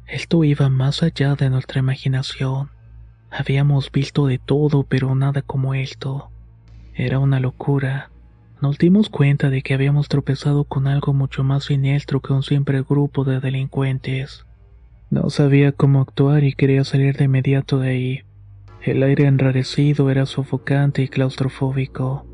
Esto 0.08 0.46
iba 0.46 0.70
más 0.70 1.04
allá 1.04 1.36
de 1.36 1.50
nuestra 1.50 1.80
imaginación. 1.80 2.70
Habíamos 3.30 3.92
visto 3.92 4.28
de 4.28 4.38
todo, 4.38 4.84
pero 4.84 5.14
nada 5.14 5.42
como 5.42 5.74
esto. 5.74 6.32
Era 6.96 7.20
una 7.20 7.42
locura. 7.42 8.10
Nos 8.62 8.78
dimos 8.78 9.10
cuenta 9.10 9.50
de 9.50 9.64
que 9.64 9.74
habíamos 9.74 10.08
tropezado 10.08 10.64
con 10.64 10.88
algo 10.88 11.12
mucho 11.12 11.44
más 11.44 11.66
siniestro 11.66 12.22
que 12.22 12.32
un 12.32 12.44
simple 12.44 12.84
grupo 12.84 13.26
de 13.26 13.42
delincuentes. 13.42 14.46
No 15.12 15.30
sabía 15.30 15.72
cómo 15.72 16.02
actuar 16.02 16.44
y 16.44 16.54
quería 16.54 16.84
salir 16.84 17.18
de 17.18 17.26
inmediato 17.26 17.78
de 17.78 17.90
ahí. 17.90 18.22
El 18.82 19.04
aire 19.04 19.28
enrarecido 19.28 20.10
era 20.10 20.26
sofocante 20.26 21.04
y 21.04 21.08
claustrofóbico. 21.08 22.26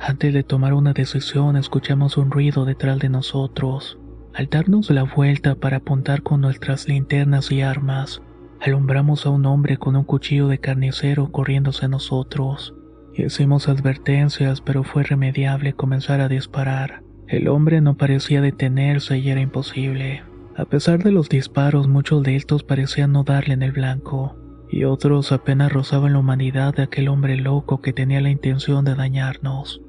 Antes 0.00 0.34
de 0.34 0.42
tomar 0.42 0.74
una 0.74 0.92
decisión 0.92 1.56
escuchamos 1.56 2.16
un 2.16 2.32
ruido 2.32 2.64
detrás 2.64 2.98
de 2.98 3.08
nosotros. 3.08 4.00
Al 4.34 4.48
darnos 4.48 4.90
la 4.90 5.04
vuelta 5.04 5.54
para 5.54 5.76
apuntar 5.76 6.22
con 6.22 6.40
nuestras 6.40 6.88
linternas 6.88 7.52
y 7.52 7.62
armas, 7.62 8.20
Alumbramos 8.60 9.26
a 9.26 9.30
un 9.30 9.46
hombre 9.46 9.76
con 9.76 9.96
un 9.96 10.04
cuchillo 10.04 10.48
de 10.48 10.58
carnicero 10.58 11.30
corriéndose 11.30 11.84
a 11.84 11.88
nosotros. 11.88 12.74
Hicimos 13.14 13.68
advertencias, 13.68 14.60
pero 14.60 14.82
fue 14.82 15.02
irremediable 15.02 15.74
comenzar 15.74 16.20
a 16.20 16.28
disparar. 16.28 17.02
El 17.28 17.48
hombre 17.48 17.80
no 17.80 17.96
parecía 17.96 18.40
detenerse 18.40 19.18
y 19.18 19.30
era 19.30 19.40
imposible. 19.40 20.22
A 20.56 20.64
pesar 20.64 21.02
de 21.02 21.12
los 21.12 21.28
disparos, 21.28 21.86
muchos 21.86 22.22
de 22.22 22.34
estos 22.34 22.62
parecían 22.62 23.12
no 23.12 23.24
darle 23.24 23.52
en 23.52 23.62
el 23.62 23.72
blanco, 23.72 24.36
y 24.70 24.84
otros 24.84 25.30
apenas 25.30 25.70
rozaban 25.70 26.14
la 26.14 26.18
humanidad 26.18 26.74
de 26.74 26.84
aquel 26.84 27.08
hombre 27.08 27.36
loco 27.36 27.82
que 27.82 27.92
tenía 27.92 28.22
la 28.22 28.30
intención 28.30 28.84
de 28.84 28.94
dañarnos. 28.94 29.82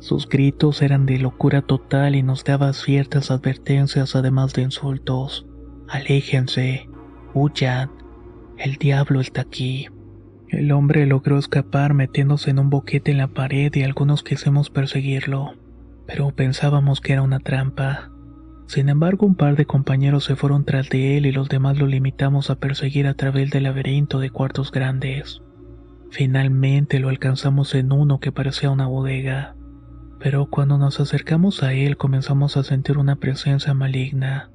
Sus 0.00 0.26
gritos 0.26 0.80
eran 0.80 1.04
de 1.04 1.18
locura 1.18 1.62
total 1.62 2.16
y 2.16 2.22
nos 2.22 2.44
daba 2.44 2.72
ciertas 2.72 3.30
advertencias 3.30 4.16
además 4.16 4.54
de 4.54 4.62
insultos. 4.62 5.46
Aléjense, 5.88 6.88
huyan, 7.34 7.90
el 8.56 8.76
diablo 8.76 9.20
está 9.20 9.42
aquí. 9.42 9.88
El 10.48 10.72
hombre 10.72 11.04
logró 11.04 11.38
escapar 11.38 11.92
metiéndose 11.92 12.50
en 12.50 12.58
un 12.58 12.70
boquete 12.70 13.10
en 13.10 13.18
la 13.18 13.28
pared 13.28 13.70
y 13.74 13.82
algunos 13.82 14.22
quisimos 14.22 14.70
perseguirlo, 14.70 15.54
pero 16.06 16.30
pensábamos 16.30 17.02
que 17.02 17.12
era 17.12 17.22
una 17.22 17.40
trampa. 17.40 18.12
Sin 18.66 18.88
embargo, 18.88 19.26
un 19.26 19.36
par 19.36 19.56
de 19.56 19.64
compañeros 19.64 20.24
se 20.24 20.34
fueron 20.34 20.64
tras 20.64 20.88
de 20.88 21.16
él 21.16 21.26
y 21.26 21.32
los 21.32 21.48
demás 21.48 21.78
lo 21.78 21.86
limitamos 21.86 22.50
a 22.50 22.56
perseguir 22.56 23.06
a 23.06 23.14
través 23.14 23.50
del 23.50 23.62
laberinto 23.62 24.18
de 24.18 24.30
cuartos 24.30 24.72
grandes. 24.72 25.40
Finalmente 26.10 26.98
lo 26.98 27.08
alcanzamos 27.08 27.74
en 27.74 27.92
uno 27.92 28.18
que 28.18 28.32
parecía 28.32 28.70
una 28.70 28.86
bodega, 28.86 29.54
pero 30.18 30.46
cuando 30.46 30.78
nos 30.78 30.98
acercamos 30.98 31.62
a 31.62 31.74
él 31.74 31.96
comenzamos 31.96 32.56
a 32.56 32.64
sentir 32.64 32.98
una 32.98 33.16
presencia 33.16 33.72
maligna. 33.74 34.50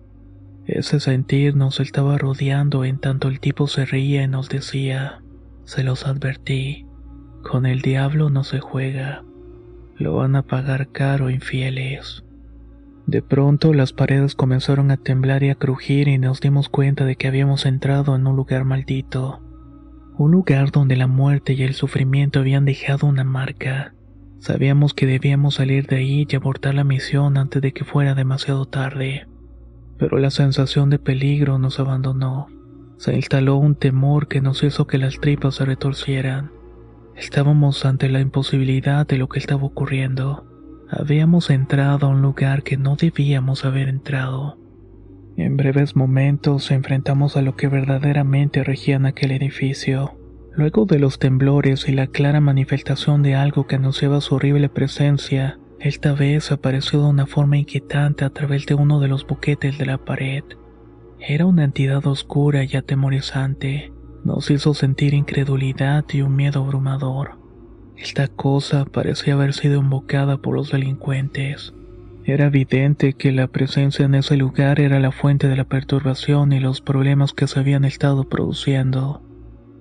Ese 0.65 0.99
sentir 0.99 1.55
nos 1.55 1.79
estaba 1.79 2.17
rodeando 2.17 2.83
en 2.83 2.99
tanto 2.99 3.29
el 3.29 3.39
tipo 3.39 3.67
se 3.67 3.85
reía 3.85 4.23
y 4.23 4.27
nos 4.27 4.49
decía, 4.49 5.21
se 5.63 5.83
los 5.83 6.05
advertí, 6.05 6.85
con 7.43 7.65
el 7.65 7.81
diablo 7.81 8.29
no 8.29 8.43
se 8.43 8.59
juega, 8.59 9.23
lo 9.95 10.15
van 10.15 10.35
a 10.35 10.43
pagar 10.43 10.89
caro 10.91 11.29
infieles. 11.29 12.23
De 13.11 13.21
pronto 13.21 13.73
las 13.73 13.91
paredes 13.91 14.35
comenzaron 14.35 14.89
a 14.89 14.97
temblar 14.97 15.43
y 15.43 15.49
a 15.49 15.55
crujir 15.55 16.07
y 16.07 16.17
nos 16.17 16.39
dimos 16.39 16.69
cuenta 16.69 17.03
de 17.03 17.15
que 17.17 17.27
habíamos 17.27 17.65
entrado 17.65 18.15
en 18.15 18.25
un 18.25 18.35
lugar 18.35 18.63
maldito, 18.63 19.41
un 20.17 20.31
lugar 20.31 20.71
donde 20.71 20.95
la 20.95 21.07
muerte 21.07 21.53
y 21.53 21.63
el 21.63 21.73
sufrimiento 21.73 22.39
habían 22.39 22.65
dejado 22.65 23.07
una 23.07 23.23
marca. 23.23 23.93
Sabíamos 24.39 24.93
que 24.93 25.05
debíamos 25.05 25.55
salir 25.55 25.87
de 25.87 25.97
ahí 25.97 26.25
y 26.27 26.35
abortar 26.35 26.73
la 26.73 26.83
misión 26.83 27.37
antes 27.37 27.61
de 27.61 27.73
que 27.73 27.83
fuera 27.83 28.15
demasiado 28.15 28.65
tarde 28.65 29.27
pero 30.01 30.17
la 30.17 30.31
sensación 30.31 30.89
de 30.89 30.97
peligro 30.97 31.59
nos 31.59 31.79
abandonó. 31.79 32.47
Se 32.97 33.15
instaló 33.15 33.57
un 33.57 33.75
temor 33.75 34.27
que 34.27 34.41
nos 34.41 34.63
hizo 34.63 34.87
que 34.87 34.97
las 34.97 35.19
tripas 35.19 35.53
se 35.53 35.65
retorcieran. 35.65 36.51
Estábamos 37.15 37.85
ante 37.85 38.09
la 38.09 38.19
imposibilidad 38.19 39.05
de 39.05 39.19
lo 39.19 39.29
que 39.29 39.37
estaba 39.37 39.63
ocurriendo. 39.63 40.50
Habíamos 40.93 41.49
entrado 41.49 42.07
a 42.07 42.09
un 42.09 42.21
lugar 42.21 42.63
que 42.63 42.75
no 42.75 42.97
debíamos 42.97 43.63
haber 43.63 43.87
entrado. 43.87 44.57
En 45.37 45.55
breves 45.55 45.95
momentos 45.95 46.69
enfrentamos 46.69 47.37
a 47.37 47.41
lo 47.41 47.55
que 47.55 47.69
verdaderamente 47.69 48.61
regía 48.65 48.97
en 48.97 49.05
aquel 49.05 49.31
edificio. 49.31 50.17
Luego 50.53 50.85
de 50.85 50.99
los 50.99 51.17
temblores 51.17 51.87
y 51.87 51.93
la 51.93 52.07
clara 52.07 52.41
manifestación 52.41 53.23
de 53.23 53.35
algo 53.35 53.67
que 53.67 53.77
anunciaba 53.77 54.19
su 54.19 54.35
horrible 54.35 54.67
presencia, 54.67 55.59
esta 55.79 56.11
vez 56.11 56.51
apareció 56.51 57.01
de 57.01 57.07
una 57.07 57.25
forma 57.25 57.55
inquietante 57.55 58.25
a 58.25 58.29
través 58.29 58.65
de 58.65 58.73
uno 58.73 58.99
de 58.99 59.07
los 59.07 59.25
boquetes 59.25 59.77
de 59.77 59.85
la 59.85 59.97
pared. 59.97 60.43
Era 61.19 61.45
una 61.45 61.63
entidad 61.63 62.05
oscura 62.05 62.65
y 62.65 62.75
atemorizante. 62.75 63.93
Nos 64.25 64.51
hizo 64.51 64.73
sentir 64.73 65.13
incredulidad 65.13 66.03
y 66.11 66.21
un 66.21 66.35
miedo 66.35 66.65
abrumador. 66.65 67.40
Esta 67.97 68.27
cosa 68.27 68.85
parecía 68.85 69.33
haber 69.33 69.53
sido 69.53 69.79
invocada 69.79 70.37
por 70.37 70.55
los 70.55 70.71
delincuentes. 70.71 71.73
Era 72.23 72.45
evidente 72.45 73.13
que 73.13 73.31
la 73.31 73.47
presencia 73.47 74.05
en 74.05 74.15
ese 74.15 74.37
lugar 74.37 74.79
era 74.79 74.99
la 74.99 75.11
fuente 75.11 75.47
de 75.47 75.55
la 75.55 75.63
perturbación 75.63 76.53
y 76.53 76.59
los 76.59 76.81
problemas 76.81 77.33
que 77.33 77.47
se 77.47 77.59
habían 77.59 77.83
estado 77.83 78.25
produciendo. 78.25 79.23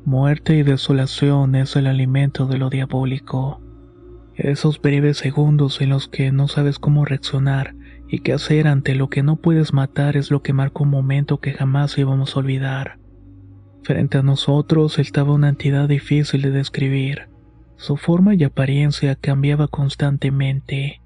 Muerte 0.04 0.56
y 0.56 0.62
desolación 0.62 1.54
es 1.54 1.76
el 1.76 1.86
alimento 1.86 2.46
de 2.46 2.58
lo 2.58 2.70
diabólico. 2.70 3.60
Esos 4.34 4.80
breves 4.80 5.18
segundos 5.18 5.82
en 5.82 5.90
los 5.90 6.08
que 6.08 6.32
no 6.32 6.48
sabes 6.48 6.78
cómo 6.78 7.04
reaccionar 7.04 7.74
y 8.08 8.20
qué 8.20 8.32
hacer 8.32 8.66
ante 8.66 8.94
lo 8.94 9.08
que 9.08 9.22
no 9.22 9.36
puedes 9.36 9.72
matar 9.72 10.16
es 10.16 10.30
lo 10.30 10.42
que 10.42 10.54
marca 10.54 10.82
un 10.82 10.90
momento 10.90 11.40
que 11.40 11.52
jamás 11.52 11.96
íbamos 11.98 12.34
a 12.34 12.40
olvidar. 12.40 12.98
Frente 13.82 14.18
a 14.18 14.22
nosotros 14.22 14.98
estaba 14.98 15.32
una 15.32 15.50
entidad 15.50 15.88
difícil 15.88 16.42
de 16.42 16.50
describir. 16.50 17.29
Su 17.80 17.96
forma 17.96 18.34
y 18.34 18.44
apariencia 18.44 19.14
cambiaba 19.14 19.66
constantemente. 19.66 21.00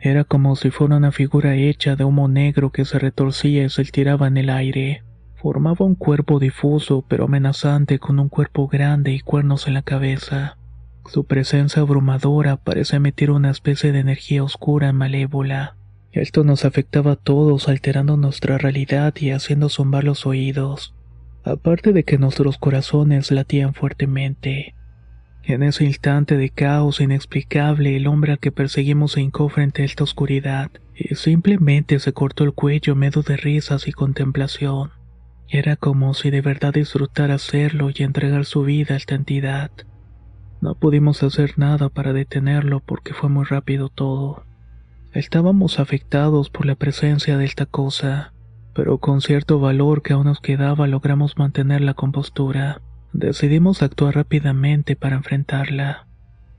Era 0.00 0.24
como 0.24 0.56
si 0.56 0.70
fuera 0.70 0.96
una 0.96 1.12
figura 1.12 1.56
hecha 1.56 1.94
de 1.94 2.04
humo 2.04 2.26
negro 2.26 2.72
que 2.72 2.86
se 2.86 2.98
retorcía 2.98 3.64
y 3.64 3.68
se 3.68 3.82
estiraba 3.82 4.26
en 4.26 4.38
el 4.38 4.48
aire. 4.48 5.02
Formaba 5.34 5.84
un 5.84 5.94
cuerpo 5.94 6.38
difuso 6.38 7.04
pero 7.06 7.26
amenazante 7.26 7.98
con 7.98 8.18
un 8.18 8.30
cuerpo 8.30 8.66
grande 8.66 9.12
y 9.12 9.20
cuernos 9.20 9.68
en 9.68 9.74
la 9.74 9.82
cabeza. 9.82 10.56
Su 11.04 11.24
presencia 11.24 11.82
abrumadora 11.82 12.56
parece 12.56 12.96
emitir 12.96 13.30
una 13.30 13.50
especie 13.50 13.92
de 13.92 13.98
energía 13.98 14.42
oscura 14.42 14.88
y 14.88 14.94
malévola. 14.94 15.76
Esto 16.12 16.44
nos 16.44 16.64
afectaba 16.64 17.12
a 17.12 17.16
todos, 17.16 17.68
alterando 17.68 18.16
nuestra 18.16 18.56
realidad 18.56 19.12
y 19.20 19.32
haciendo 19.32 19.68
zumbar 19.68 20.04
los 20.04 20.24
oídos, 20.24 20.94
aparte 21.44 21.92
de 21.92 22.04
que 22.04 22.16
nuestros 22.16 22.56
corazones 22.56 23.30
latían 23.30 23.74
fuertemente. 23.74 24.75
En 25.48 25.62
ese 25.62 25.84
instante 25.84 26.36
de 26.36 26.50
caos 26.50 27.00
inexplicable, 27.00 27.96
el 27.96 28.08
hombre 28.08 28.36
que 28.36 28.50
perseguimos 28.50 29.12
se 29.12 29.20
hincó 29.20 29.48
frente 29.48 29.82
a 29.82 29.84
esta 29.84 30.02
oscuridad 30.02 30.72
y 30.92 31.14
simplemente 31.14 32.00
se 32.00 32.12
cortó 32.12 32.42
el 32.42 32.52
cuello 32.52 32.96
medio 32.96 33.22
de 33.22 33.36
risas 33.36 33.86
y 33.86 33.92
contemplación. 33.92 34.90
Era 35.48 35.76
como 35.76 36.14
si 36.14 36.30
de 36.30 36.40
verdad 36.40 36.74
disfrutara 36.74 37.34
hacerlo 37.34 37.90
y 37.94 38.02
entregar 38.02 38.44
su 38.44 38.64
vida 38.64 38.94
a 38.94 38.96
esta 38.96 39.14
entidad. 39.14 39.70
No 40.60 40.74
pudimos 40.74 41.22
hacer 41.22 41.56
nada 41.56 41.90
para 41.90 42.12
detenerlo 42.12 42.80
porque 42.80 43.14
fue 43.14 43.28
muy 43.28 43.44
rápido 43.44 43.88
todo. 43.88 44.42
Estábamos 45.12 45.78
afectados 45.78 46.50
por 46.50 46.66
la 46.66 46.74
presencia 46.74 47.38
de 47.38 47.44
esta 47.44 47.66
cosa, 47.66 48.32
pero 48.74 48.98
con 48.98 49.20
cierto 49.20 49.60
valor 49.60 50.02
que 50.02 50.14
aún 50.14 50.26
nos 50.26 50.40
quedaba 50.40 50.88
logramos 50.88 51.38
mantener 51.38 51.82
la 51.82 51.94
compostura. 51.94 52.80
Decidimos 53.18 53.80
actuar 53.80 54.14
rápidamente 54.14 54.94
para 54.94 55.16
enfrentarla. 55.16 56.06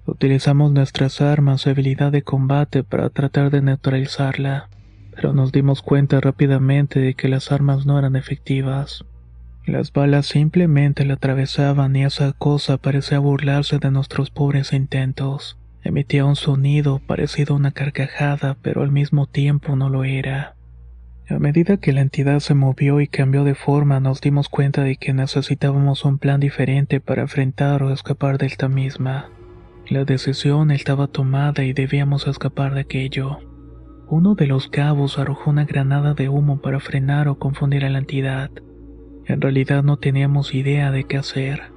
Utilizamos 0.07 0.71
nuestras 0.71 1.21
armas 1.21 1.67
y 1.67 1.69
habilidad 1.69 2.11
de 2.11 2.23
combate 2.23 2.83
para 2.83 3.11
tratar 3.11 3.51
de 3.51 3.61
neutralizarla, 3.61 4.67
pero 5.13 5.33
nos 5.33 5.51
dimos 5.51 5.83
cuenta 5.83 6.19
rápidamente 6.19 6.99
de 6.99 7.13
que 7.13 7.27
las 7.27 7.51
armas 7.51 7.85
no 7.85 7.99
eran 7.99 8.15
efectivas. 8.15 9.05
Las 9.67 9.93
balas 9.93 10.25
simplemente 10.25 11.05
la 11.05 11.13
atravesaban 11.13 11.95
y 11.95 12.03
esa 12.05 12.33
cosa 12.33 12.77
parecía 12.77 13.19
burlarse 13.19 13.77
de 13.77 13.91
nuestros 13.91 14.31
pobres 14.31 14.73
intentos. 14.73 15.59
Emitía 15.83 16.25
un 16.25 16.35
sonido 16.35 16.99
parecido 17.05 17.53
a 17.53 17.57
una 17.57 17.71
carcajada, 17.71 18.57
pero 18.63 18.81
al 18.81 18.91
mismo 18.91 19.27
tiempo 19.27 19.75
no 19.75 19.89
lo 19.89 20.05
era. 20.05 20.56
A 21.29 21.39
medida 21.39 21.75
que 21.75 21.91
la 21.91 21.99
entidad 21.99 22.39
se 22.39 22.53
movió 22.53 23.01
y 23.01 23.07
cambió 23.07 23.43
de 23.43 23.53
forma, 23.53 23.99
nos 23.99 24.21
dimos 24.21 24.47
cuenta 24.47 24.83
de 24.83 24.95
que 24.95 25.11
necesitábamos 25.11 26.05
un 26.05 26.19
plan 26.19 26.39
diferente 26.39 27.01
para 27.01 27.23
enfrentar 27.23 27.83
o 27.83 27.91
escapar 27.91 28.37
de 28.37 28.45
esta 28.45 28.69
misma. 28.69 29.29
La 29.89 30.05
decisión 30.05 30.71
estaba 30.71 31.07
tomada 31.07 31.65
y 31.65 31.73
debíamos 31.73 32.27
escapar 32.27 32.73
de 32.75 32.81
aquello. 32.81 33.39
Uno 34.07 34.35
de 34.35 34.47
los 34.47 34.69
cabos 34.69 35.19
arrojó 35.19 35.49
una 35.49 35.65
granada 35.65 36.13
de 36.13 36.29
humo 36.29 36.61
para 36.61 36.79
frenar 36.79 37.27
o 37.27 37.37
confundir 37.37 37.83
a 37.83 37.89
la 37.89 37.97
entidad. 37.97 38.49
En 39.25 39.41
realidad 39.41 39.83
no 39.83 39.97
teníamos 39.97 40.55
idea 40.55 40.91
de 40.91 41.03
qué 41.03 41.17
hacer. 41.17 41.73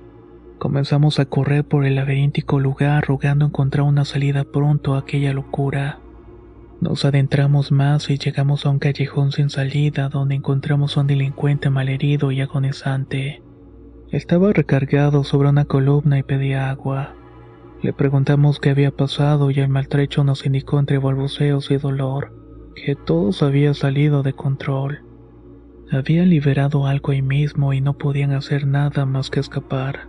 Comenzamos 0.60 1.18
a 1.18 1.24
correr 1.24 1.64
por 1.64 1.84
el 1.84 1.96
laberíntico 1.96 2.60
lugar 2.60 3.04
rogando 3.04 3.46
encontrar 3.46 3.84
una 3.84 4.04
salida 4.04 4.44
pronto 4.44 4.94
a 4.94 5.00
aquella 5.00 5.32
locura. 5.32 5.98
Nos 6.80 7.04
adentramos 7.04 7.72
más 7.72 8.08
y 8.08 8.16
llegamos 8.16 8.64
a 8.64 8.70
un 8.70 8.78
callejón 8.78 9.32
sin 9.32 9.50
salida 9.50 10.08
donde 10.08 10.34
encontramos 10.34 10.96
a 10.96 11.02
un 11.02 11.08
delincuente 11.08 11.68
malherido 11.68 12.32
y 12.32 12.40
agonizante. 12.40 13.42
Estaba 14.10 14.52
recargado 14.52 15.22
sobre 15.22 15.50
una 15.50 15.66
columna 15.66 16.18
y 16.18 16.22
pedía 16.22 16.70
agua. 16.70 17.14
Le 17.82 17.92
preguntamos 17.92 18.60
qué 18.60 18.70
había 18.70 18.90
pasado 18.90 19.50
y 19.50 19.60
el 19.60 19.68
maltrecho 19.68 20.24
nos 20.24 20.46
indicó 20.46 20.78
entre 20.78 20.98
balbuceos 20.98 21.70
y 21.70 21.76
dolor 21.76 22.40
que 22.74 22.96
todo 22.96 23.30
había 23.46 23.74
salido 23.74 24.22
de 24.22 24.32
control. 24.32 25.00
Había 25.90 26.24
liberado 26.24 26.86
algo 26.86 27.12
ahí 27.12 27.20
mismo 27.20 27.74
y 27.74 27.80
no 27.80 27.98
podían 27.98 28.32
hacer 28.32 28.66
nada 28.66 29.04
más 29.04 29.28
que 29.28 29.40
escapar. 29.40 30.08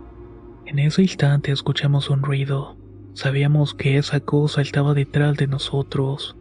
En 0.64 0.78
ese 0.78 1.02
instante 1.02 1.52
escuchamos 1.52 2.08
un 2.08 2.22
ruido. 2.22 2.76
Sabíamos 3.12 3.74
que 3.74 3.98
esa 3.98 4.20
cosa 4.20 4.62
estaba 4.62 4.94
detrás 4.94 5.36
de 5.36 5.48
nosotros. 5.48 6.36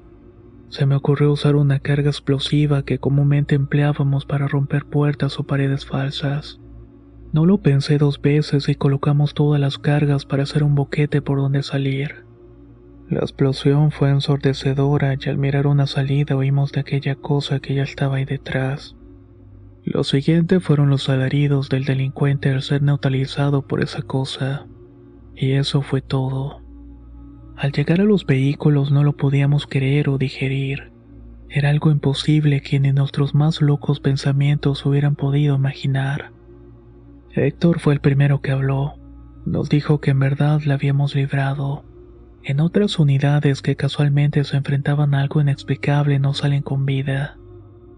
Se 0.72 0.86
me 0.86 0.96
ocurrió 0.96 1.34
usar 1.34 1.58
una 1.58 1.82
carga 1.82 2.10
explosiva 2.10 2.84
que 2.84 2.98
comúnmente 2.98 3.56
empleábamos 3.56 4.26
para 4.26 4.48
romper 4.48 4.86
puertas 4.86 5.38
o 5.38 5.44
paredes 5.44 5.86
falsas. 5.86 6.62
No 7.34 7.46
lo 7.46 7.58
pensé 7.58 7.98
dos 7.98 8.22
veces 8.22 8.70
y 8.70 8.76
colocamos 8.76 9.34
todas 9.34 9.60
las 9.60 9.78
cargas 9.78 10.26
para 10.26 10.44
hacer 10.44 10.64
un 10.64 10.74
boquete 10.74 11.22
por 11.22 11.40
donde 11.40 11.62
salir. 11.62 12.24
La 13.10 13.20
explosión 13.20 13.92
fue 13.92 14.12
ensordecedora 14.12 15.14
y 15.20 15.30
al 15.30 15.38
mirar 15.38 15.68
una 15.68 15.88
salida 15.88 16.38
oímos 16.38 16.72
de 16.72 16.80
aquella 16.80 17.16
cosa 17.16 17.60
que 17.60 17.76
ya 17.76 17.84
estaba 17.84 18.16
ahí 18.16 18.26
detrás. 18.26 18.96
Lo 19.84 20.06
siguiente 20.06 20.62
fueron 20.62 20.90
los 20.90 21.10
alaridos 21.10 21.68
del 21.68 21.84
delincuente 21.84 22.50
al 22.50 22.62
ser 22.62 22.82
neutralizado 22.82 23.68
por 23.68 23.84
esa 23.84 24.04
cosa. 24.04 24.68
Y 25.36 25.52
eso 25.52 25.82
fue 25.82 26.02
todo. 26.02 26.61
Al 27.62 27.72
llegar 27.74 28.02
a 28.02 28.06
los 28.06 28.26
vehículos 28.26 28.92
no 28.92 29.04
lo 29.04 29.16
podíamos 29.16 29.68
creer 29.68 30.10
o 30.10 30.18
digerir. 30.18 30.92
Era 31.48 31.70
algo 31.70 31.92
imposible 31.92 32.62
que 32.62 32.80
ni 32.80 32.92
nuestros 32.92 33.36
más 33.36 33.62
locos 33.62 34.00
pensamientos 34.00 34.84
hubieran 34.84 35.16
podido 35.16 35.58
imaginar. 35.58 36.32
Héctor 37.36 37.80
fue 37.80 37.94
el 37.94 38.00
primero 38.00 38.42
que 38.42 38.50
habló. 38.50 38.96
Nos 39.46 39.70
dijo 39.70 40.02
que 40.02 40.10
en 40.10 40.18
verdad 40.18 40.62
la 40.66 40.74
habíamos 40.74 41.14
librado. 41.14 41.86
En 42.42 42.62
otras 42.62 42.98
unidades 42.98 43.62
que 43.62 43.76
casualmente 43.76 44.44
se 44.44 44.58
enfrentaban 44.58 45.14
a 45.14 45.22
algo 45.22 45.40
inexplicable 45.40 46.18
no 46.18 46.34
salen 46.34 46.64
con 46.64 46.88
vida. 46.88 47.38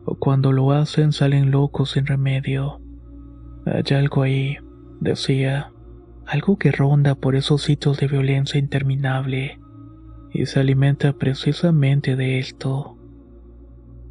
O 0.04 0.16
cuando 0.16 0.52
lo 0.52 0.74
hacen 0.74 1.14
salen 1.14 1.52
locos 1.52 1.92
sin 1.92 2.06
remedio. 2.06 2.82
Hay 3.66 3.96
algo 3.96 4.24
ahí, 4.24 4.58
decía 5.00 5.73
algo 6.26 6.58
que 6.58 6.72
ronda 6.72 7.16
por 7.16 7.36
esos 7.36 7.62
sitios 7.62 7.98
de 8.00 8.08
violencia 8.08 8.60
interminable, 8.60 9.60
y 10.32 10.46
se 10.46 10.60
alimenta 10.60 11.14
precisamente 11.14 12.16
de 12.16 12.40
esto. 12.40 12.98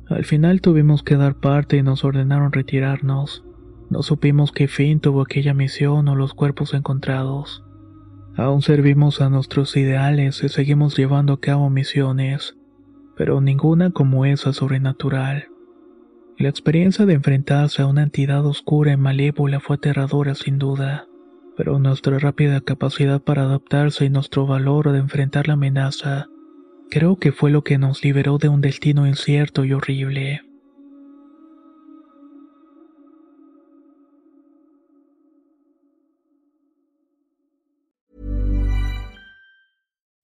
Al 0.08 0.24
final 0.24 0.60
tuvimos 0.60 1.02
que 1.02 1.16
dar 1.16 1.36
parte 1.36 1.76
y 1.76 1.82
nos 1.82 2.04
ordenaron 2.04 2.52
retirarnos. 2.52 3.44
No 3.90 4.02
supimos 4.02 4.52
qué 4.52 4.68
fin 4.68 5.00
tuvo 5.00 5.22
aquella 5.22 5.54
misión 5.54 6.08
o 6.08 6.14
los 6.14 6.34
cuerpos 6.34 6.74
encontrados. 6.74 7.64
Aún 8.36 8.62
servimos 8.62 9.20
a 9.20 9.28
nuestros 9.28 9.76
ideales 9.76 10.42
y 10.44 10.48
seguimos 10.48 10.96
llevando 10.96 11.34
a 11.34 11.40
cabo 11.40 11.70
misiones, 11.70 12.56
pero 13.16 13.40
ninguna 13.40 13.90
como 13.90 14.24
esa 14.24 14.52
sobrenatural. 14.52 15.48
La 16.38 16.48
experiencia 16.48 17.04
de 17.04 17.14
enfrentarse 17.14 17.82
a 17.82 17.86
una 17.86 18.02
entidad 18.02 18.46
oscura 18.46 18.92
y 18.92 18.96
malévola 18.96 19.60
fue 19.60 19.76
aterradora 19.76 20.34
sin 20.34 20.58
duda 20.58 21.06
pero 21.56 21.78
nuestra 21.78 22.18
rápida 22.18 22.60
capacidad 22.60 23.20
para 23.20 23.42
adaptarse 23.42 24.04
y 24.04 24.10
nuestro 24.10 24.46
valor 24.46 24.92
de 24.92 24.98
enfrentar 24.98 25.48
la 25.48 25.54
amenaza 25.54 26.26
creo 26.90 27.18
que 27.18 27.32
fue 27.32 27.50
lo 27.50 27.64
que 27.64 27.78
nos 27.78 28.04
liberó 28.04 28.38
de 28.38 28.48
un 28.48 28.60
destino 28.60 29.06
incierto 29.06 29.64
y 29.64 29.72
horrible. 29.72 30.42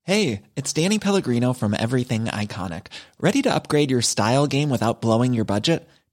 Hey, 0.05 0.45
it's 0.57 0.73
Danny 0.73 0.99
Pellegrino 0.99 1.53
from 1.53 1.75
Everything 1.75 2.29
Iconic. 2.29 2.87
Ready 3.21 3.43
to 3.43 3.55
upgrade 3.55 3.91
your 3.91 4.01
style 4.01 4.47
game 4.47 4.71
without 4.71 5.03
blowing 5.03 5.35
your 5.35 5.45
budget? 5.45 5.87